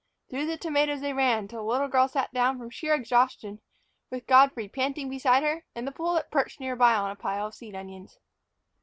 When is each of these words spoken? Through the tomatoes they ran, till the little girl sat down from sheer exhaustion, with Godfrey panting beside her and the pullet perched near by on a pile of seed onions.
Through 0.31 0.47
the 0.47 0.57
tomatoes 0.57 1.01
they 1.01 1.13
ran, 1.13 1.47
till 1.47 1.61
the 1.63 1.69
little 1.71 1.87
girl 1.87 2.07
sat 2.07 2.33
down 2.33 2.57
from 2.57 2.71
sheer 2.71 2.95
exhaustion, 2.95 3.61
with 4.09 4.25
Godfrey 4.25 4.67
panting 4.67 5.11
beside 5.11 5.43
her 5.43 5.63
and 5.75 5.85
the 5.85 5.91
pullet 5.91 6.31
perched 6.31 6.59
near 6.59 6.75
by 6.75 6.95
on 6.95 7.11
a 7.11 7.15
pile 7.15 7.45
of 7.45 7.53
seed 7.53 7.75
onions. 7.75 8.17